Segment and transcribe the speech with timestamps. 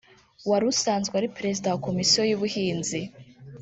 [0.49, 3.01] wari usanzwe ari Perezida wa Komisiyo y’Ubuhinzi